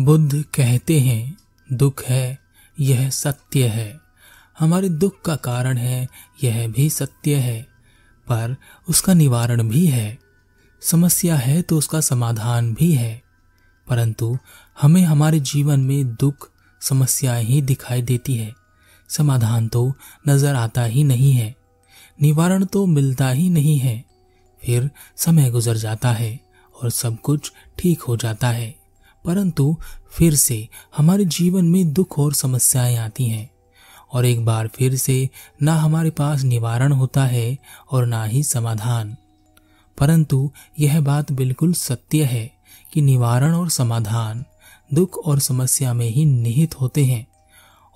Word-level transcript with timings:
बुद्ध 0.00 0.44
कहते 0.54 1.00
हैं, 1.00 1.36
दुख 1.72 2.04
है, 2.04 2.38
यह 2.80 3.10
सत्य 3.10 3.68
है। 3.68 4.00
हमारे 4.58 4.88
दुख 4.88 5.22
का 5.22 5.36
कारण 5.36 5.76
है, 5.76 6.08
यह 6.44 6.68
भी 6.68 6.90
सत्य 6.90 7.34
है। 7.34 7.62
पर 8.28 8.56
उसका 8.88 9.14
निवारण 9.14 9.68
भी 9.68 9.86
है। 9.86 10.18
समस्या 10.82 11.36
है 11.36 11.62
तो 11.62 11.78
उसका 11.78 12.00
समाधान 12.00 12.74
भी 12.74 12.92
है। 12.92 13.22
परंतु 13.88 14.38
हमें 14.80 15.02
हमारे 15.02 15.40
जीवन 15.40 15.80
में 15.80 16.14
दुख 16.14 16.50
समस्याएँ 16.80 17.44
ही 17.44 17.62
दिखाई 17.62 18.02
देती 18.02 18.36
है। 18.36 18.54
समाधान 19.08 19.68
तो 19.68 19.94
नज़र 20.28 20.54
आता 20.54 20.84
ही 20.84 21.04
नहीं 21.04 21.32
है। 21.32 21.56
निवारण 22.22 22.64
तो 22.64 22.86
मिलता 22.86 23.28
ही 23.28 23.50
नहीं 23.50 23.78
है। 23.78 24.04
फिर 24.66 24.90
समय 25.16 25.50
गुजर 25.50 25.76
जाता 25.76 26.12
है 26.12 26.40
और 26.82 26.90
सब 26.90 27.20
कुछ 27.20 27.52
ठीक 27.78 28.02
हो 28.02 28.16
जाता 28.16 28.48
है। 28.48 28.79
परंतु 29.24 29.76
फिर 30.10 30.34
से 30.34 30.68
हमारे 30.96 31.24
जीवन 31.24 31.64
में 31.64 31.92
दुख 31.92 32.18
और 32.18 32.32
समस्याएँ 32.32 32.96
आती 32.96 33.26
हैं। 33.26 33.50
और 34.12 34.26
एक 34.26 34.44
बार 34.44 34.68
फिर 34.68 34.96
से 34.96 35.30
ना 35.62 35.74
हमारे 35.74 36.10
पास 36.10 36.42
निवारण 36.42 36.92
होता 36.92 37.24
है 37.24 37.58
और 37.90 38.06
ना 38.06 38.24
ही 38.24 38.42
समाधान। 38.42 39.16
परंतु 39.98 40.50
यह 40.78 41.00
बात 41.00 41.32
बिल्कुल 41.32 41.72
सत्य 41.72 42.24
है 42.24 42.52
कि 42.92 43.02
निवारण 43.02 43.54
और 43.54 43.68
समाधान 43.68 44.44
दुख 44.94 45.18
और 45.18 45.38
समस्या 45.38 45.94
में 45.94 46.08
ही 46.08 46.24
निहित 46.24 46.80
होते 46.80 47.04
हैं। 47.04 47.26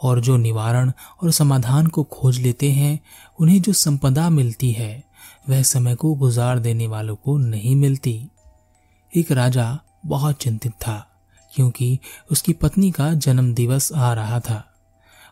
और 0.02 0.20
जो 0.20 0.36
निवारण 0.36 0.92
और 1.22 1.30
समाधान 1.30 1.86
को 1.86 2.02
खोज 2.02 2.38
लेते 2.38 2.72
हैं, 2.72 3.00
उन्हें 3.40 3.62
जो 3.62 3.72
संपदा 3.72 4.30
मिलती 4.30 4.72
है, 4.72 5.04
वह 5.48 5.62
समय 5.62 5.94
को 5.94 6.14
गुजार 6.14 6.58
देने 6.58 6.86
वालों 6.86 7.16
को 7.16 7.38
नहीं 7.38 7.76
मिलती। 7.76 8.28
एक 9.16 9.32
राजा 9.32 9.78
बहुत 10.06 10.36
चिंतित 10.36 10.72
था। 10.72 11.13
क्योंकि 11.54 11.98
उसकी 12.30 12.52
पत्नी 12.52 12.90
का 12.90 13.12
जन्म 13.14 13.52
दिवस 13.54 13.92
आ 13.92 14.12
रहा 14.12 14.40
था। 14.40 14.62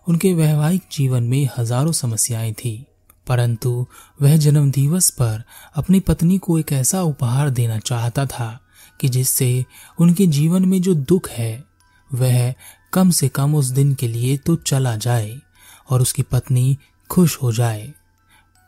उनके 0.07 0.33
वैवाहिक 0.35 0.83
जीवन 0.93 1.23
में 1.23 1.49
हज़ारों 1.59 1.93
समस्याएँ 1.93 2.53
थी, 2.53 2.87
परंतु 3.27 3.87
वह 4.23 4.37
जन्म 4.37 4.71
दिवस 4.71 5.11
पर 5.11 5.43
अपनी 5.77 6.01
पत्नी 6.01 6.39
को 6.39 6.59
एक 6.59 6.73
ऐसा 6.73 7.03
उपहार 7.03 7.51
देना 7.51 7.79
चाहता 7.79 8.27
था 8.27 8.59
कि 9.01 9.09
जिससे 9.09 9.65
उनके 9.99 10.27
जीवन 10.27 10.65
में 10.65 10.81
जो 10.83 10.95
दुख 10.95 11.29
है, 11.29 11.65
वह 12.11 12.55
कम 12.93 13.11
से 13.11 13.29
कम 13.29 13.55
उस 13.55 13.67
दिन 13.67 13.95
के 13.95 14.09
लिए 14.09 14.37
तो 14.37 14.57
चला 14.57 14.97
जाए 14.97 15.37
और 15.91 16.03
उसकी 16.03 16.23
पत्नी 16.23 16.77
खुश 17.11 17.37
हो 17.43 17.53
जाए। 17.53 17.93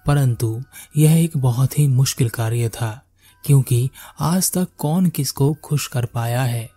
परंतु 0.06 0.62
यह 0.96 1.16
एक 1.16 1.36
बहुत 1.36 1.78
ही 1.78 1.86
मुश्किल 1.88 2.28
कार्य 2.28 2.68
था, 2.68 3.00
क्योंकि 3.44 3.88
आज 4.20 4.52
तक 4.52 4.68
कौन 4.78 5.06
किसको 5.06 5.52
खुश 5.54 5.86
कर 5.86 6.06
पाया 6.06 6.42
है? 6.42 6.68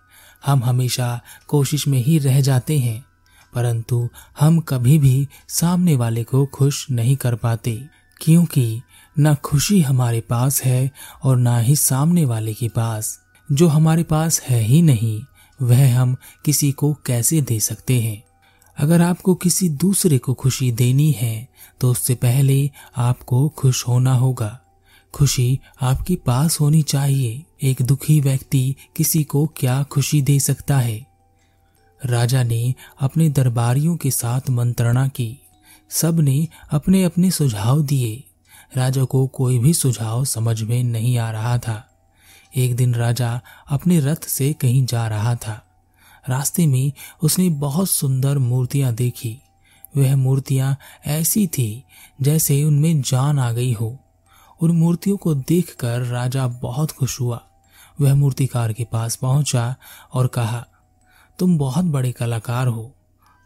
हम 0.46 0.64
हमेशा 0.64 1.22
कोशिश 1.48 1.88
में 1.88 2.00
ही 2.00 2.18
रह 2.20 2.42
जाते 2.42 2.80
हैं, 2.80 3.06
परंतु 3.54 4.10
हम 4.40 4.60
कभी 4.60 4.98
भी 5.00 5.28
सामने 5.50 5.96
वाले 5.96 6.24
को 6.24 6.46
खुश 6.46 6.86
नहीं 6.92 7.16
कर 7.16 7.36
पाते, 7.36 7.86
क्योंकि 8.22 8.82
न 9.20 9.34
खुशी 9.36 9.82
हमारे 9.82 10.22
पास 10.22 10.64
है 10.64 10.92
और 11.24 11.38
ना 11.38 11.58
ही 11.58 11.76
सामने 11.76 12.26
वाले 12.26 12.54
के 12.54 12.70
पास। 12.70 13.20
जो 13.52 13.68
हमारे 13.68 14.04
पास 14.04 14.42
है 14.42 14.62
ही 14.62 14.82
नहीं, 14.82 15.22
वह 15.62 16.00
हम 16.00 16.16
किसी 16.46 16.72
को 16.72 16.94
कैसे 17.06 17.42
दे 17.42 17.60
सकते 17.60 18.02
हैं? 18.02 18.24
अगर 18.78 19.02
आपको 19.02 19.36
किसी 19.36 19.70
दूसरे 19.70 20.18
को 20.18 20.34
खुशी 20.34 20.72
देनी 20.72 21.12
है 21.12 21.48
तो 21.82 21.92
उससे 21.92 22.16
पहले 22.16 22.70
आपको 22.98 23.50
खुश 23.50 23.88
होना 23.88 24.14
होगा। 24.14 24.60
खुशी 25.14 25.60
आपके 25.82 26.16
पास 26.16 26.60
होनी 26.60 26.82
चाहिए। 26.82 27.44
एक 27.64 27.82
दुखी 27.82 28.22
व्यक्ति 28.22 28.76
किसी 28.96 29.24
को 29.24 29.48
क्या 29.48 29.84
खुशी 29.84 30.22
दे 30.22 30.40
सकता 30.40 30.78
है? 30.78 31.08
राजा 32.06 32.44
ने 32.44 32.76
अपने 33.00 33.30
दरबारियों 33.30 33.98
के 33.98 34.12
साथ 34.12 34.50
मंत्रणा 34.50 35.08
की। 35.08 35.40
सबने 35.90 36.48
अपने 36.72 37.04
अपने 37.04 37.32
सुझाव 37.32 37.82
दिए। 37.82 38.24
राजा 38.76 39.04
को 39.04 39.28
कोई 39.28 39.60
भी 39.60 39.74
सुझाव 39.74 40.26
समझ 40.26 40.62
में 40.62 40.84
नहीं 40.84 41.18
आ 41.18 41.32
रहा 41.32 41.58
था। 41.58 41.90
एक 42.56 42.76
दिन 42.76 42.96
राजा 42.96 43.42
अपने 43.70 44.00
रथ 44.00 44.28
से 44.28 44.54
कहीं 44.54 44.86
जा 44.86 45.08
रहा 45.08 45.36
था। 45.36 45.64
रास्ते 46.30 46.68
में 46.68 46.94
उसने 47.24 47.50
बहुत 47.50 47.90
सुंदर 47.90 48.38
मूर्तियाँ 48.38 48.94
देखी। 48.94 49.42
वह 49.98 50.16
मूर्तियाँ 50.16 50.78
ऐसी 51.06 51.48
थी 51.48 51.84
जैसे 52.22 52.64
उनमें 52.64 53.02
जान 53.02 53.40
आ 53.40 53.52
गई 53.52 53.74
हो। 53.74 54.04
उन 54.62 54.72
मूर्तियों 54.72 55.18
को 55.18 55.36
देखकर 55.36 56.02
राजा 56.02 56.48
बहुत 56.48 56.92
खुश 56.92 57.22
हुआ। 57.22 57.44
वह 58.02 58.16
मूर्तिकार 58.16 58.74
के 58.74 58.84
पास 58.84 59.16
पहुँचा 59.16 59.76
और 60.14 60.28
कहा, 60.28 60.66
तुम 61.40 61.58
बहुत 61.58 61.86
बड़े 61.86 62.12
कलाकार 62.12 62.68
हो। 62.68 62.96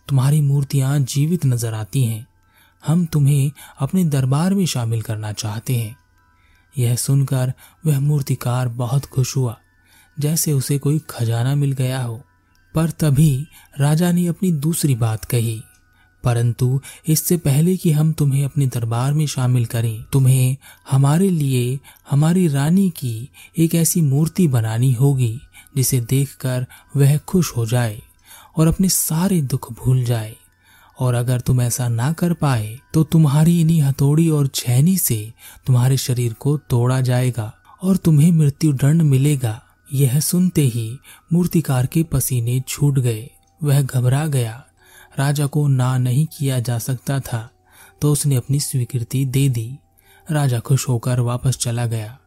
तुम्हारी 0.08 0.42
मूर्तियाँ 0.42 1.00
जीवित 1.00 1.46
नज़र 1.46 1.74
आती 1.74 2.06
हैं। 2.06 2.28
हम 2.86 3.06
तुम्हें 3.06 3.52
अपने 3.80 4.06
दरबार 4.06 4.54
में 4.54 4.66
शामिल 4.66 5.02
करना 5.02 5.32
चाहते 5.32 5.76
हैं। 5.76 5.98
यह 6.78 6.96
सुनकर 6.96 7.54
वह 7.86 8.00
मूर्तिकार 8.00 8.68
बहुत 8.68 9.06
खुश 9.06 9.38
हुआ। 9.38 9.58
जैसे 10.20 10.54
उसे 10.54 10.78
कोई 10.78 11.02
खजाना 11.10 11.56
मिल 11.56 11.72
गया 11.72 12.02
हो। 12.02 12.22
पर 12.76 12.90
तभी 12.90 13.48
राजा 13.80 14.12
ने 14.12 14.28
अपनी 14.28 14.52
दूसरी 14.52 14.96
बात 14.96 15.26
कही। 15.26 15.64
परंतु 16.24 16.80
इससे 17.08 17.38
पहले 17.38 17.76
कि 17.78 17.92
हम 17.92 18.12
तुम्हें 18.14 18.44
अपने 18.46 18.68
दरबार 18.68 19.14
में 19.14 19.26
शामिल 19.28 19.66
करें, 19.66 20.04
तुम्हें 20.14 20.58
हमारे 20.92 21.30
लिए, 21.30 21.80
हमारी 22.10 22.48
रानी 22.48 22.90
की 22.90 23.30
एक 23.58 23.76
ऐसी 23.76 24.02
मूर्ति 24.02 24.48
बनानी 24.48 24.92
होगी, 24.94 25.40
जिसे 25.76 26.00
देखकर 26.02 26.66
वह 26.96 27.18
खुश 27.18 27.52
हो 27.58 27.66
जाए 27.66 28.02
और 28.58 28.68
अपने 28.68 28.90
सारे 28.90 29.42
दुख 29.42 29.72
भूल 29.74 30.04
जाए। 30.04 30.36
और 31.00 31.14
अगर 31.14 31.40
तुम 31.40 31.62
ऐसा 31.62 31.88
ना 31.88 32.12
कर 32.14 32.34
पाए 32.34 32.78
तो 32.94 33.04
तुम्हारी 33.04 33.60
इन्हीं 33.62 33.82
हथौड़ी 33.82 34.30
और 34.30 34.48
छैनी 34.48 34.98
से 34.98 35.34
तुम्हारे 35.68 35.98
शरीर 35.98 36.34
को 36.34 36.58
तोड़ा 36.70 37.00
जाएगा 37.02 37.52
और 37.84 37.98
तुम्हें 37.98 38.32
मृत्यु 38.32 38.74
दंड 38.74 39.02
मिलेगा। 39.02 39.62
यह 39.94 40.20
सुनते 40.20 40.62
ही 40.62 41.00
मूर्तिकार 41.34 41.86
के 41.86 42.04
पसीने 42.04 42.60
छूट 42.68 43.00
गए, 43.00 43.30
वह 43.62 43.82
घबरा 43.82 44.26
गया 44.28 44.64
राजा 45.20 45.46
को 45.46 45.68
ना 45.68 45.98
नहीं 45.98 46.26
किया 46.26 46.60
जा 46.60 46.80
सकता 46.80 47.20
था 47.20 47.52
तो 48.02 48.12
उसने 48.12 48.36
अपनी 48.36 48.60
स्वीकृति 48.60 49.26
दे 49.26 49.50
दी। 49.50 49.80
राजा 50.32 50.60
खुश 50.60 50.90
होकर 50.90 51.20
वापस 51.20 51.58
चला 51.58 51.86
गया। 51.86 52.20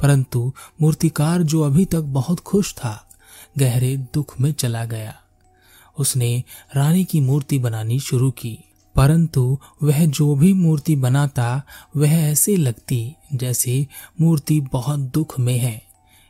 परंतु 0.00 0.52
मूर्तिकार 0.82 1.42
जो 1.42 1.62
अभी 1.62 1.84
तक 1.84 2.00
बहुत 2.00 2.40
खुश 2.40 2.74
था, 2.74 3.08
गहरे 3.58 3.96
दुख 3.96 4.40
में 4.40 4.52
चला 4.52 4.84
गया। 4.84 5.16
उसने 5.98 6.44
रानी 6.76 7.04
की 7.04 7.20
मूर्ति 7.20 7.58
बनानी 7.58 8.00
शुरू 8.00 8.30
की, 8.30 8.58
परंतु 8.94 9.58
वह 9.82 10.06
जो 10.06 10.34
भी 10.34 10.52
मूर्ति 10.52 10.96
बनाता, 10.96 11.62
वह 11.96 12.10
ऐसे 12.10 12.56
लगती 12.56 13.16
जैसे 13.34 13.86
मूर्ति 14.20 14.60
बहुत 14.60 15.00
दुख 15.00 15.40
में 15.40 15.58
है। 15.58 15.87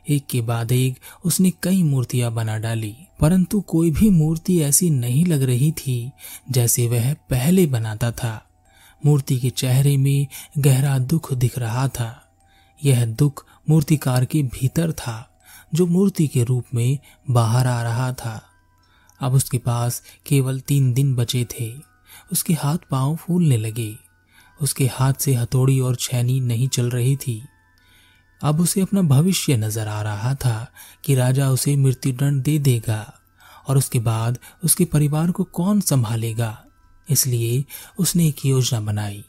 एक 0.09 0.25
के 0.27 0.41
बाद 0.41 0.71
एक 0.71 0.99
उसने 1.25 1.51
कई 1.63 1.83
मूर्तियाँ 1.83 2.31
बना 2.31 2.57
डाली, 2.57 2.95
परंतु 3.19 3.61
कोई 3.61 3.91
भी 3.91 4.09
मूर्ति 4.09 4.59
ऐसी 4.61 4.89
नहीं 4.89 5.25
लग 5.25 5.43
रही 5.43 5.71
थी 5.71 6.11
जैसे 6.51 6.87
वह 6.87 7.13
पहले 7.13 7.65
बनाता 7.67 8.11
था। 8.11 8.45
मूर्ति 9.05 9.39
के 9.39 9.49
चेहरे 9.49 9.97
में 9.97 10.27
गहरा 10.57 10.97
दुख 10.99 11.33
दिख 11.33 11.57
रहा 11.57 11.87
था। 11.87 12.35
यह 12.83 13.05
दुख 13.05 13.45
मूर्तिकार 13.69 14.25
के 14.25 14.43
भीतर 14.43 14.91
था, 14.91 15.41
जो 15.73 15.85
मूर्ति 15.85 16.27
के 16.27 16.43
रूप 16.43 16.65
में 16.73 16.99
बाहर 17.29 17.67
आ 17.67 17.83
रहा 17.83 18.13
था। 18.13 18.41
अब 19.21 19.33
उसके 19.33 19.57
पास 19.57 20.01
केवल 20.25 20.59
तीन 20.59 20.93
दिन 20.93 21.15
बचे 21.15 21.45
थे। 21.45 21.73
उसके 22.31 22.53
हाथ 22.53 22.77
पाँव 22.91 23.15
फूलने 23.15 23.57
लगे। 23.57 23.95
उसके 24.61 24.85
हाथ 24.85 25.13
से 25.13 25.33
हथौड़ी 25.33 25.79
और 25.79 25.95
छैनी 25.95 26.39
नहीं 26.39 26.67
चल 26.67 26.89
रही 26.89 27.15
थी। 27.15 27.43
अब 28.43 28.59
उसे 28.59 28.81
अपना 28.81 29.01
भविष्य 29.01 29.57
नज़र 29.57 29.87
आ 29.87 30.01
रहा 30.01 30.35
था 30.35 30.71
कि 31.03 31.15
राजा 31.15 31.49
उसे 31.49 31.75
मृत्युदंड 31.75 32.43
दे 32.43 32.59
देगा 32.59 33.13
और 33.67 33.77
उसके 33.77 33.99
बाद 33.99 34.37
उसके 34.63 34.85
परिवार 34.85 35.31
को 35.31 35.43
कौन 35.43 35.81
संभालेगा। 35.81 36.65
इसलिए 37.09 37.65
उसने 37.99 38.27
एक 38.27 38.45
योजना 38.45 38.81
बनाई। 38.81 39.25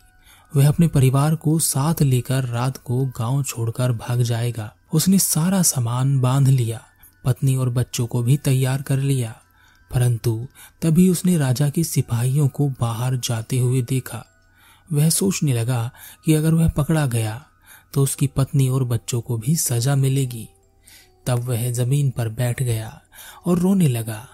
वह 0.56 0.68
अपने 0.68 0.88
परिवार 0.88 1.34
को 1.34 1.58
साथ 1.58 2.02
लेकर 2.02 2.44
रात 2.44 2.76
को 2.76 3.06
गाँव 3.06 3.42
छोड़कर 3.42 3.92
भाग 3.92 4.22
जाएगा। 4.22 4.74
उसने 4.92 5.18
सारा 5.18 5.62
सामान 5.62 6.20
बाँध 6.20 6.48
लिया, 6.48 6.80
पत्नी 7.24 7.56
और 7.56 7.70
बच्चों 7.70 8.06
को 8.06 8.22
भी 8.22 8.36
तैयार 8.36 8.82
कर 8.82 8.96
लिया। 8.96 9.40
परंतु 9.94 10.46
तभी 10.82 11.08
उसने 11.08 11.38
राजा 11.38 11.70
के 11.70 11.84
सिपाहियों 11.84 12.48
को 12.48 12.68
बाहर 12.80 13.16
जाते 13.16 13.58
हुए 13.58 13.82
देखा। 13.82 14.26
वह 14.92 15.10
सोचने 15.10 15.52
लगा 15.52 15.90
कि 16.24 16.34
अगर 16.34 16.54
वह 16.54 16.68
पकड़ा 16.68 17.06
गया 17.06 17.46
तो 17.94 18.02
उसकी 18.02 18.26
पत्नी 18.26 18.68
और 18.68 18.84
बच्चों 18.84 19.20
को 19.20 19.38
भी 19.38 19.56
सजा 19.56 19.96
मिलेगी। 19.96 20.48
तब 21.26 21.38
वह 21.38 21.72
ज़मीन 21.72 22.10
पर 22.10 22.28
बैठ 22.28 22.62
गया 22.62 23.02
और 23.46 23.58
रोने 23.58 23.88
लगा। 23.88 24.28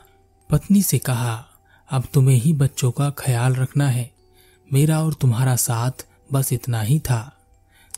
पत्नी 0.50 0.82
से 0.82 0.99
कहा, 0.99 1.47
अब 1.91 2.05
तुम्हें 2.14 2.37
ही 2.37 2.53
बच्चों 2.53 2.91
का 2.91 3.11
ख्याल 3.11 3.55
रखना 3.55 3.88
है। 3.88 4.14
मेरा 4.73 5.05
और 5.05 5.14
तुम्हारा 5.14 5.56
साथ 5.56 6.06
बस 6.32 6.53
इतना 6.53 6.81
ही 6.81 6.99
था। 6.99 7.32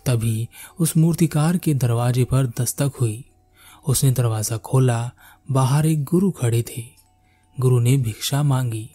तभी 0.06 0.48
उस 0.78 0.96
मूर्तिकार 0.96 1.56
के 1.56 1.74
दरवाजे 1.74 2.24
पर 2.24 2.46
दस्तक 2.46 2.92
हुई। 3.00 3.24
उसने 3.86 4.10
दरवाज़ा 4.10 4.56
खोला, 4.56 5.10
बाहर 5.50 5.86
एक 5.86 6.04
गुरु 6.04 6.30
खड़े 6.30 6.62
थे। 6.62 6.84
गुरु 7.60 7.80
ने 7.80 7.96
भिक्षा 7.96 8.42
मांगी। 8.42 8.90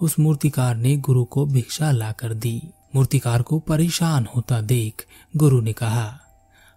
उस 0.00 0.18
मूर्तिकार 0.18 0.76
ने 0.76 0.96
गुरु 0.96 1.24
को 1.24 1.46
भिक्षा 1.46 1.90
लाकर 1.90 2.34
दी। 2.34 2.62
मूर्तिकार 2.94 3.42
को 3.42 3.58
परेशान 3.58 4.26
होता 4.36 4.60
देख 4.60 5.06
गुरु 5.36 5.60
ने 5.60 5.72
कहा, 5.72 6.18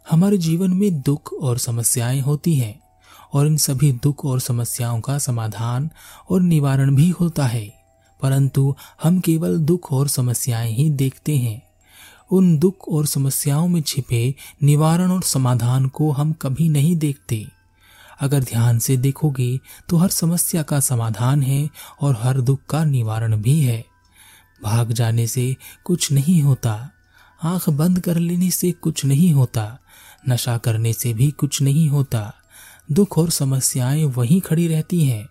हमारे 0.06 0.38
जीवन 0.38 0.74
में 0.74 1.02
दुख 1.02 1.34
और 1.34 1.58
समस्याएँ 1.58 2.20
होती 2.22 2.56
हैं, 2.56 2.80
और 3.34 3.48
इन 3.48 3.58
सभी 3.58 3.92
दुख 3.94 4.26
और 4.26 4.40
समस्याओं 4.40 5.00
का 5.02 5.18
समाधान 5.18 5.90
और 6.30 6.42
निवारण 6.42 6.96
भी 6.96 7.10
होता 7.10 7.46
है, 7.46 7.66
परंतु 8.20 8.76
हम 9.04 9.20
केवल 9.20 9.58
दुख 9.58 9.92
और 9.94 10.08
समस्याएँ 10.08 10.72
ही 10.72 10.90
देखते 10.90 11.38
हैं। 11.38 11.62
उन 12.32 12.58
दुख 12.58 12.88
और 12.90 13.06
समस्याओं 13.06 13.68
में 13.68 13.82
छिपे 13.82 14.34
निवारण 14.64 15.12
और 15.12 15.24
समाधान 15.24 15.88
को 15.88 16.12
हम 16.12 16.34
कभी 16.34 16.70
नहीं 16.70 16.96
देखते। 16.96 17.46
अगर 18.22 18.44
ध्यान 18.44 18.80
से 18.80 18.98
देखोगे 18.98 19.60
तो 19.90 19.98
हर 19.98 20.10
समस्या 20.10 20.64
का 20.64 20.80
समाधान 20.80 21.42
है 21.44 21.70
और 22.02 22.18
हर 22.22 22.40
दुख 22.42 22.60
का 22.70 22.84
निवारण 22.84 23.36
भी 23.38 23.60
है। 23.60 23.84
भाग 24.64 24.92
जाने 24.92 25.28
से 25.28 25.58
कुछ 25.84 26.12
नहीं 26.12 26.42
होता। 26.42 26.90
आँख 27.44 27.70
बंद 27.70 28.00
कर 28.00 28.16
लेने 28.16 28.52
से 28.52 28.72
कुछ 28.72 29.06
नहीं 29.06 29.34
होता। 29.34 29.80
नशा 30.30 30.58
करने 30.58 30.94
से 30.94 31.14
भी 31.14 31.32
कुछ 31.32 31.62
नहीं 31.62 31.90
होता। 31.90 32.34
दुख 32.92 33.18
और 33.18 33.30
समस्याएँ 33.30 34.06
वहीं 34.06 34.42
खड़ी 34.42 34.68
रहती 34.68 35.06
हैं। 35.06 35.30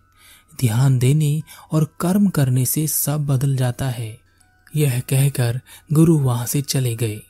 ध्यान 0.61 0.99
देने 0.99 1.43
और 1.73 1.97
कर्म 2.01 2.29
करने 2.29 2.67
से 2.67 2.87
सब 2.87 3.27
बदल 3.27 3.57
जाता 3.57 3.89
है। 3.89 4.21
यह 4.77 5.01
कहकर 5.01 5.61
गुरु 5.93 6.19
वहाँ 6.19 6.47
से 6.47 6.63
चले 6.63 6.97
गए। 6.97 7.23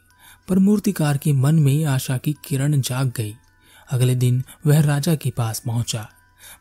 पर 0.48 0.58
मूर्तिकार 0.58 1.16
के 1.16 1.32
मन 1.32 1.55
में 1.55 1.84
आशा 1.84 2.19
की 2.19 2.37
किरण 2.44 2.81
जाग 2.81 3.12
गई। 3.16 3.34
अगले 3.90 4.14
दिन 4.14 4.43
वह 4.66 4.81
राजा 4.81 5.14
के 5.14 5.31
पास 5.31 5.60
पहुँचा। 5.60 6.08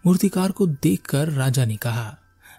मूर्तिकार 0.06 0.52
को 0.52 0.68
देखकर 0.68 1.30
राजा 1.30 1.66
ने 1.66 1.76
कहा 1.76 2.18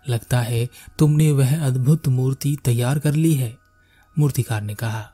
लगता 0.09 0.41
है, 0.41 0.69
तुमने 0.99 1.33
वह 1.33 1.67
अद्भुत 1.67 2.09
मूर्ति 2.09 2.59
तैयार 2.65 2.99
कर 2.99 3.15
ली 3.15 3.35
है। 3.35 3.57
मूर्तिकार 4.19 4.63
ने 4.63 4.75
कहा, 4.75 5.11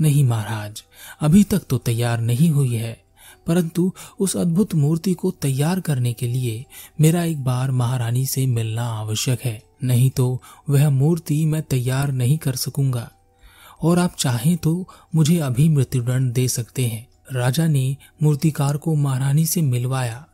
नहीं 0.00 0.24
महाराज, 0.24 0.84
अभी 1.20 1.44
तक 1.44 1.62
तो 1.70 1.78
तैयार 1.78 2.20
नहीं 2.20 2.50
हुई 2.50 2.74
है। 2.74 3.08
परंतु 3.46 3.92
उस 4.20 4.36
अद्भुत 4.36 4.74
मूर्ति 4.74 5.14
को 5.14 5.30
तैयार 5.30 5.80
करने 5.80 6.12
के 6.12 6.26
लिए 6.26 6.66
मेरा 7.00 7.24
एक 7.24 7.44
बार 7.44 7.70
महारानी 7.70 8.26
से 8.26 8.46
मिलना 8.46 8.82
आवश्यक 8.82 9.40
है। 9.40 9.62
नहीं 9.84 10.10
तो 10.10 10.42
वह 10.68 10.90
मूर्ति 10.90 11.46
मैं 11.46 11.62
तैयार 11.62 12.12
नहीं 12.12 12.38
कर 12.38 12.56
सकूँगा। 12.56 13.10
और 13.82 13.98
आप 13.98 14.14
चाहें 14.18 14.56
तो 14.56 14.88
मुझे 15.14 15.38
अभी 15.38 15.68
मृत्युदंड 15.68 16.32
दे 16.32 16.48
सकते 16.48 16.86
हैं। 16.86 17.08
राजा 17.32 17.66
ने 17.66 17.96
मूर्तिकार 18.22 18.76
को 18.76 18.94
महारानी 18.94 19.46
से 19.46 19.62
मिलवाया। 19.62 20.26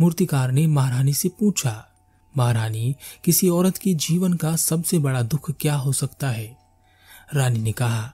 मूर्तिकार 0.00 0.52
ने 0.52 0.66
महारानी 0.66 1.12
से 1.12 1.28
पूछा 1.28 1.86
महारानी, 2.36 2.96
किसी 3.24 3.48
औरत 3.48 3.76
के 3.76 3.94
जीवन 3.94 4.32
का 4.32 4.56
सबसे 4.56 4.98
बड़ा 4.98 5.22
दुख 5.22 5.50
क्या 5.50 5.74
हो 5.74 5.92
सकता 5.92 6.30
है? 6.30 6.58
रानी 7.34 7.58
ने 7.58 7.72
कहा, 7.72 8.12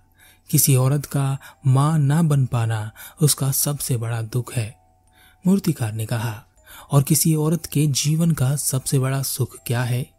किसी 0.51 0.77
औरत 0.77 1.07
का 1.07 1.39
माँ 1.67 1.99
ना 1.99 2.23
बन 2.23 2.47
पाना 2.47 2.91
उसका 3.23 3.53
सबसे 3.53 3.97
बड़ा 3.97 4.23
दुख 4.23 4.55
है। 4.55 4.77
मूर्तिकार 5.47 5.93
ने 5.93 6.07
कहा, 6.07 6.45
और 6.91 7.03
किसी 7.03 7.35
औरत 7.35 7.67
के 7.67 7.87
जीवन 7.87 8.31
का 8.31 8.57
सबसे 8.57 8.99
बड़ा 8.99 9.23
सुख 9.23 9.57
क्या 9.67 9.83
है? 9.83 10.11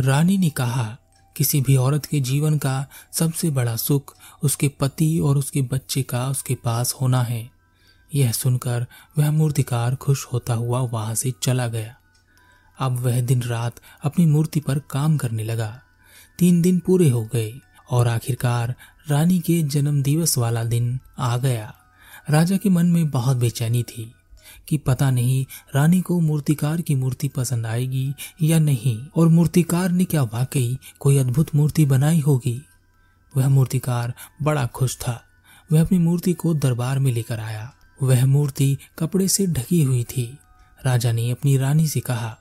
रानी 0.00 0.38
ने 0.38 0.50
कहा, 0.50 0.98
किसी 1.36 1.60
भी 1.60 1.76
औरत 1.76 2.06
के 2.06 2.20
जीवन 2.20 2.58
का 2.58 2.86
सबसे 3.12 3.50
बड़ा 3.50 3.76
सुख 3.76 4.16
उसके 4.42 4.68
पति 4.68 5.18
और 5.18 5.38
उसके 5.38 5.62
बच्चे 5.62 6.02
का 6.02 6.28
उसके 6.28 6.54
पास 6.54 6.94
होना 7.00 7.22
है। 7.22 7.50
यह 8.14 8.32
सुनकर 8.32 8.86
वह 9.18 9.30
मूर्तिकार 9.30 9.94
खुश 9.94 10.26
होता 10.26 10.54
हुआ 10.54 10.80
वहाँ 10.80 11.14
से 11.14 11.32
चला 11.42 11.68
गया। 11.68 11.96
अब 12.78 12.92
वह 12.92 13.20
दिन 13.20 13.42
रात 13.42 13.74
अपनी 14.04 14.26
मूर्ति 14.26 14.60
पर 14.60 14.78
काम 14.78 15.16
करने 15.16 15.44
लगा। 15.44 15.80
तीन 16.38 16.62
दिन 16.62 16.78
पूरे 16.78 17.08
हो 17.08 17.24
गए 17.32 17.60
और 17.90 18.08
आखिरकार 18.08 18.74
रानी 19.08 19.40
के 19.40 19.62
जन्म 19.62 20.02
दिवस 20.02 20.38
वाला 20.38 20.64
दिन 20.64 21.00
आ 21.18 21.36
गया। 21.36 21.74
राजा 22.30 22.56
के 22.56 22.68
मन 22.68 22.86
में 22.86 23.10
बहुत 23.10 23.36
बेचैनी 23.36 23.82
थी 23.82 24.14
कि 24.68 24.78
पता 24.78 25.10
नहीं 25.10 25.46
रानी 25.74 26.00
को 26.00 26.20
मूर्तिकार 26.20 26.80
की 26.80 26.94
मूर्ति 26.94 27.28
पसंद 27.28 27.66
आएगी 27.66 28.14
या 28.42 28.58
नहीं 28.58 29.06
और 29.16 29.28
मूर्तिकार 29.28 29.90
ने 29.90 30.04
क्या 30.04 30.22
वाकई 30.22 30.78
कोई 31.00 31.18
अद्भुत 31.18 31.54
मूर्ति 31.54 31.86
बनाई 31.86 32.20
होगी। 32.20 32.62
वह 33.36 33.48
मूर्तिकार 33.48 34.14
बड़ा 34.42 34.66
खुश 34.66 34.96
था। 34.96 35.24
वह 35.72 35.80
अपनी 35.80 35.98
मूर्ति 35.98 36.32
को 36.32 36.54
दरबार 36.54 36.98
में 36.98 37.12
लेकर 37.12 37.40
आया। 37.40 37.74
वह 38.02 38.26
मूर्ति 38.26 38.78
कपड़े 38.98 39.28
से 39.28 39.46
ढकी 39.46 39.82
हुई 39.82 40.04
थी। 40.04 40.38
राजा 40.86 41.12
ने 41.12 41.30
अपनी 41.30 41.56
रानी 41.56 41.88
से 41.88 42.00
कहा 42.00 42.38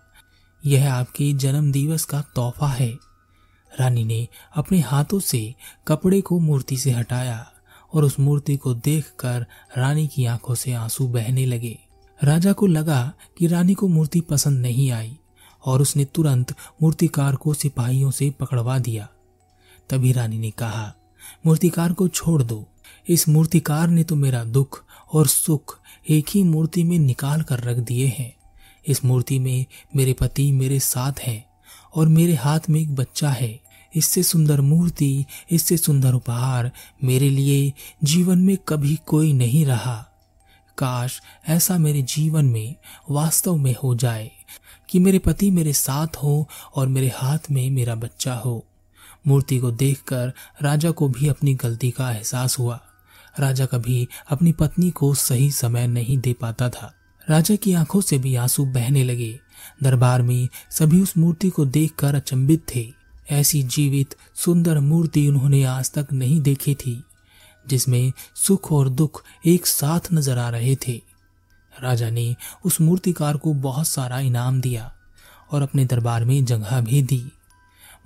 यह 0.66 0.94
आपके 0.94 1.34
जन्म 1.34 1.72
दिवस 1.72 2.06
का 2.06 2.22
तोहफा 2.22 2.68
है। 2.68 3.00
रानी 3.80 4.04
ने 4.04 4.28
अपने 4.56 4.80
हाथों 4.80 5.20
से 5.20 5.56
कपड़े 5.88 6.22
को 6.22 6.40
मूर्ति 6.40 6.78
से 6.78 6.92
हटाया 6.92 7.52
और 7.94 8.04
उस 8.04 8.20
मूर्ति 8.20 8.58
को 8.58 8.74
देखकर 8.74 9.46
रानी 9.78 10.08
की 10.08 10.26
आँखों 10.26 10.56
से 10.56 10.74
आँसू 10.74 11.08
बहने 11.08 11.46
लगे। 11.46 11.80
राजा 12.24 12.54
को 12.54 12.68
लगा 12.68 13.14
कि 13.38 13.48
रानी 13.48 13.74
को 13.74 13.88
मूर्ति 13.88 14.22
पसंद 14.22 14.62
नहीं 14.62 14.92
आई 14.92 15.20
और 15.66 15.82
उसने 15.82 16.06
तुरंत 16.06 16.56
मूर्तिकार 16.82 17.36
को 17.36 17.54
सिपाहियों 17.54 18.12
से 18.12 18.30
पकड़वा 18.30 18.80
दिया। 18.80 19.10
तभी 19.90 20.12
रानी 20.12 20.38
ने 20.38 20.52
कहा, 20.52 20.94
मूर्तिकार 21.46 21.94
को 21.94 22.08
छोड़ 22.08 22.44
दो। 22.44 22.66
इस 23.08 23.30
मूर्तिकार 23.30 23.88
ने 23.88 24.04
तो 24.04 24.16
मेरा 24.16 24.44
दुख 24.44 24.84
और 25.14 25.28
सुख 25.28 25.80
एक 26.10 26.26
ही 26.30 26.44
मूर्ति 26.44 26.84
में 26.84 27.00
निकाल 27.00 27.42
कर 27.42 27.60
रख 27.60 27.78
दिए 27.78 28.08
हैं। 28.08 28.43
इस 28.88 29.06
मूर्ति 29.06 29.40
में 29.40 29.66
मेरे 29.96 30.14
पति 30.14 30.52
मेरे 30.52 30.80
साथ 30.80 31.14
हैं 31.20 31.46
और 31.96 32.08
मेरे 32.08 32.34
हाथ 32.34 32.60
में 32.70 32.80
एक 32.80 32.96
बच्चा 32.96 33.30
है। 33.30 33.60
इससे 33.96 34.24
सुंदर 34.24 34.62
मूर्ति, 34.62 35.26
इससे 35.52 35.78
सुंदर 35.78 36.14
उपहार 36.14 36.72
मेरे 37.04 37.30
लिए 37.30 37.74
जीवन 38.04 38.40
में 38.40 38.58
कभी 38.58 39.00
कोई 39.08 39.34
नहीं 39.34 39.66
रहा। 39.66 40.10
काश 40.78 41.22
ऐसा 41.48 41.78
मेरे 41.78 42.02
जीवन 42.02 42.46
में 42.46 42.76
वास्तव 43.12 43.56
में 43.56 43.76
हो 43.84 43.96
जाए 43.96 44.32
कि 44.90 45.00
मेरे 45.00 45.20
पति 45.20 45.52
मेरे 45.52 45.74
साथ 45.74 46.08
हो 46.08 46.50
और 46.76 46.88
मेरे 46.88 47.12
हाथ 47.16 47.40
में 47.52 47.70
मेरा 47.70 47.96
बच्चा 47.96 48.36
हो। 48.36 48.66
मूर्ति 49.28 49.58
को 49.58 49.72
देखकर 49.72 50.34
राजा 50.62 50.92
को 50.92 51.10
भी 51.10 51.28
अपनी 51.28 51.54
गलती 51.54 51.92
का 51.92 52.12
एहसास 52.12 52.60
हुआ। 52.60 52.80
राजा 53.40 53.66
कभी 53.66 54.08
अपनी 54.30 54.52
पत्नी 54.52 54.92
को 54.92 55.14
सही 55.14 55.52
समय 55.52 55.88
नहीं 55.88 56.18
दे 56.18 56.34
पाता 56.34 56.70
था। 56.70 56.94
राजा 57.28 57.56
की 57.56 57.74
आँखों 57.74 58.02
से 58.02 58.18
भी 58.18 58.36
आँसू 58.36 58.66
बहने 58.66 59.04
लगे। 59.04 59.40
दरबार 59.84 60.22
में 60.22 60.48
सभी 60.72 61.02
उस 61.02 61.18
मूर्ति 61.18 61.50
को 61.50 61.66
देखकर 61.66 62.16
अचंबित 62.16 62.66
थे। 62.76 62.86
ऐसी 63.32 63.62
जीवित, 63.64 64.16
सुंदर 64.36 64.80
मूर्ति 64.80 65.28
उन्होंने 65.28 65.64
आज 65.64 65.92
तक 65.92 66.08
नहीं 66.14 66.40
देखी 66.42 66.74
थी, 66.76 67.04
जिसमें 67.66 68.12
सुख 68.36 68.72
और 68.72 68.90
दुख 68.90 69.24
एक 69.46 69.68
साथ 69.68 70.12
नज़र 70.14 70.38
आ 70.38 70.50
रहे 70.50 70.76
थे। 70.88 71.02
राजा 71.74 72.10
ने 72.10 72.36
उस 72.66 72.80
मूर्तिकार 72.82 73.38
को 73.38 73.54
बहुत 73.54 73.88
सारा 73.88 74.20
इनाम 74.20 74.60
दिया 74.62 74.92
और 75.52 75.62
अपने 75.62 75.86
दरबार 75.86 76.26
में 76.26 76.44
जगह 76.46 76.82
भी 76.82 77.02
दी। 77.02 77.24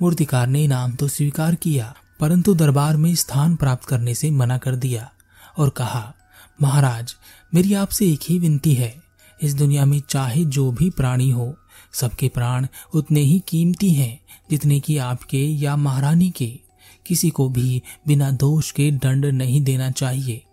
मूर्तिकार 0.01 0.47
ने 0.47 0.63
इनाम 0.63 0.93
तो 0.93 1.07
स्वीकार 1.07 1.55
किया, 1.55 1.93
परंतु 2.19 2.53
दरबार 2.53 2.97
में 2.97 3.13
स्थान 3.15 3.55
प्राप्त 3.55 3.87
करने 3.87 4.15
से 4.15 4.31
मना 4.31 4.57
कर 4.57 4.75
दिया 4.75 5.09
और 5.57 5.69
कहा, 5.69 6.13
महाराज, 6.61 7.15
मेरी 7.53 7.73
आपसे 7.73 8.11
एक 8.11 8.19
ही 8.23 8.39
विनती 8.39 8.73
है। 8.73 9.06
इस 9.43 9.53
दुनिया 9.53 9.85
में 9.85 10.01
चाहे 10.09 10.45
जो 10.45 10.71
भी 10.71 10.89
प्राणी 10.89 11.29
हो, 11.29 11.55
सबके 11.93 12.29
प्राण 12.29 12.67
उतने 12.93 13.19
ही 13.19 13.43
कीमती 13.47 13.91
हैं 13.91 14.19
जितने 14.49 14.79
कि 14.79 14.97
आपके 14.97 15.37
या 15.37 15.75
महारानी 15.75 16.29
के। 16.29 16.59
किसी 17.05 17.29
को 17.29 17.49
भी 17.49 17.81
बिना 18.07 18.31
दोष 18.31 18.71
के 18.71 18.91
दंड 18.91 19.25
नहीं 19.25 19.61
देना 19.61 19.91
चाहिए। 19.91 20.43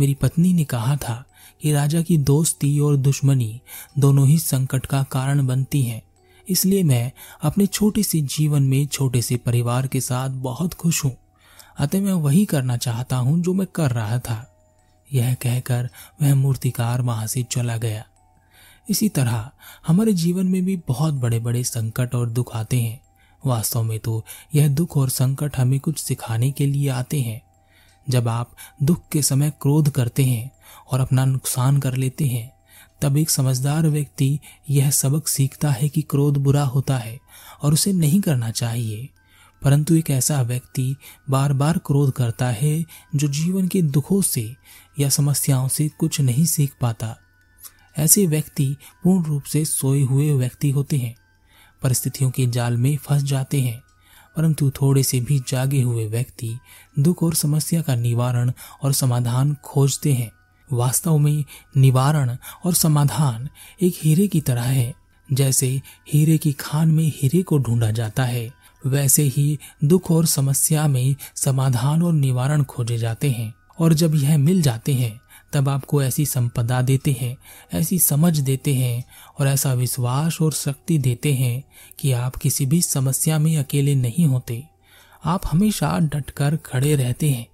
मेरी 0.00 0.14
पत्नी 0.14 0.52
ने 0.52 0.64
कहा 0.64 0.96
था 0.96 1.24
कि 1.62 1.72
राजा 1.72 2.02
की 2.02 2.18
दोस्ती 2.18 2.80
और 2.80 2.96
दुश्मनी 2.96 3.60
दोनों 3.98 4.28
ही 4.28 4.38
संकट 4.38 4.86
का 4.86 5.02
कारण 5.02 5.46
बनती 5.46 5.82
हैं। 5.82 6.02
इसलिए 6.48 6.82
मैं 6.82 7.12
अपने 7.42 7.66
छोटे 7.66 8.02
से 8.02 8.20
जीवन 8.20 8.62
में 8.62 8.86
छोटे 8.86 9.22
से 9.22 9.36
परिवार 9.36 9.86
के 9.86 10.00
साथ 10.00 10.30
बहुत 10.30 10.74
खुश 10.74 11.04
हूँ। 11.04 11.16
अतः 11.78 12.00
मैं 12.00 12.12
वही 12.12 12.44
करना 12.44 12.76
चाहता 12.76 13.16
हूँ 13.16 13.42
जो 13.42 13.54
मैं 13.54 13.66
कर 13.74 13.90
रहा 13.90 14.18
था। 14.18 14.50
यह 15.12 15.34
कहकर 15.34 15.88
वह 16.22 16.34
मूर्तिकार 16.34 17.02
वहाँ 17.02 17.26
से 17.26 17.42
चला 17.42 17.76
गया। 17.76 18.04
इसी 18.90 19.08
तरह 19.08 19.50
हमारे 19.86 20.12
जीवन 20.12 20.46
में 20.46 20.64
भी 20.64 20.76
बहुत 20.76 21.14
बड़े 21.14 21.38
बड़े 21.38 21.64
संकट 21.64 22.14
और 22.14 22.30
दुख 22.30 22.56
आते 22.56 22.80
हैं। 22.80 23.00
वास्तव 23.46 23.82
में 23.82 23.98
तो 23.98 24.24
यह 24.54 24.68
दुख 24.68 24.96
और 24.96 25.08
संकट 25.08 25.56
हमें 25.56 25.80
कुछ 25.80 25.98
सिखाने 25.98 26.50
के 26.50 26.66
लिए 26.66 26.88
आते 26.88 27.20
हैं। 27.20 27.42
जब 28.08 28.28
आप 28.28 28.56
दुख 28.82 29.08
के 29.12 29.22
समय 29.22 29.50
क्रोध 29.50 29.90
करते 29.90 30.24
हैं 30.24 30.52
और 30.90 31.00
अपना 31.00 31.24
नुकसान 31.24 31.78
कर 31.78 31.94
लेते 31.94 32.24
हैं, 32.24 32.54
तब 33.02 33.16
एक 33.16 33.30
समझदार 33.30 33.82
व्यक्ति 33.82 34.38
यह 34.70 34.90
सबक 34.90 35.28
सीखता 35.28 35.70
है 35.70 35.88
कि 35.88 36.02
क्रोध 36.02 36.36
बुरा 36.36 36.64
होता 36.64 36.98
है 36.98 37.18
और 37.62 37.72
उसे 37.72 37.92
नहीं 37.92 38.20
करना 38.20 38.50
चाहिए। 38.50 39.08
परंतु 39.62 39.94
एक 39.94 40.10
ऐसा 40.10 40.42
व्यक्ति 40.42 40.96
बार 41.30 41.52
बार 41.52 41.78
क्रोध 41.78 42.12
करता 42.12 42.46
है 42.46 42.84
जो 43.14 43.28
जीवन 43.28 43.68
के 43.68 43.82
दुखों 43.82 44.22
से 44.22 44.56
या 44.98 45.08
समस्याओं 45.08 45.68
से 45.68 45.88
कुछ 45.88 46.20
नहीं 46.20 46.44
सीख 46.44 46.72
पाता। 46.80 47.16
ऐसे 47.98 48.26
व्यक्ति 48.26 48.76
पूर्ण 49.04 49.24
रूप 49.24 49.42
से 49.42 49.64
सोए 49.64 50.02
हुए 50.02 50.32
व्यक्ति 50.32 50.70
होते 50.70 50.96
हैं। 50.96 51.16
परिस्थितियों 51.82 52.30
के 52.30 52.46
जाल 52.46 52.76
में 52.76 52.96
फंस 52.96 53.22
जाते 53.22 53.60
हैं, 53.60 53.82
परंतु 54.36 54.70
थोड़े 54.70 55.02
से 55.02 55.20
भी 55.20 55.38
जागे 55.48 55.82
हुए 55.82 56.06
व्यक्ति 56.06 56.58
दुख 56.98 57.22
और 57.22 57.34
समस्या 57.34 57.82
का 57.82 57.94
निवारण 57.94 58.52
और 58.82 58.92
समाधान 58.92 59.56
खोजते 59.64 60.12
हैं। 60.12 60.32
वास्तव 60.72 61.18
में 61.18 61.44
निवारण 61.76 62.36
और 62.64 62.74
समाधान 62.74 63.48
एक 63.82 63.94
हीरे 64.02 64.26
की 64.26 64.40
तरह 64.40 64.62
है। 64.62 64.94
जैसे 65.32 65.82
हीरे 66.12 66.38
की 66.38 66.52
खान 66.52 66.90
में 66.90 67.12
हीरे 67.16 67.42
को 67.42 67.58
ढूंढा 67.58 67.90
जाता 67.90 68.24
है, 68.24 68.52
वैसे 68.86 69.22
ही 69.22 69.58
दुख 69.84 70.10
और 70.10 70.26
समस्या 70.26 70.88
में 70.88 71.16
समाधान 71.34 72.02
और 72.02 72.12
निवारण 72.12 72.62
खोजे 72.62 72.98
जाते 72.98 73.30
हैं। 73.30 73.54
और 73.78 73.92
जब 73.92 74.14
यह 74.14 74.38
मिल 74.38 74.62
जाते 74.62 74.94
हैं 74.94 75.20
तब 75.54 75.68
आपको 75.68 76.02
ऐसी 76.02 76.26
संपदा 76.26 76.82
देते 76.82 77.16
हैं, 77.20 77.36
ऐसी 77.72 77.98
समझ 77.98 78.38
देते 78.38 78.74
हैं 78.74 79.04
और 79.38 79.48
ऐसा 79.48 79.72
विश्वास 79.72 80.38
और 80.42 80.52
शक्ति 80.52 80.98
देते 80.98 81.34
हैं 81.34 81.64
कि 81.98 82.12
आप 82.12 82.36
किसी 82.36 82.66
भी 82.66 82.82
समस्या 82.82 83.38
में 83.38 83.56
अकेले 83.56 83.94
नहीं 83.94 84.26
होते। 84.26 84.64
आप 85.24 85.40
हमेशा 85.52 85.98
डटकर 85.98 86.56
खड़े 86.56 86.94
रहते 86.94 87.30
हैं। 87.30 87.46